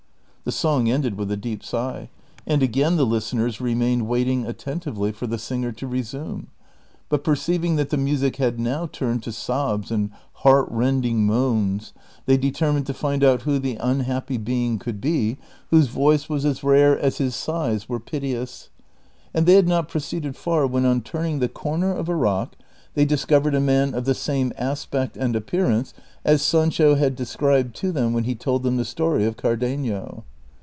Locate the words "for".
5.11-5.27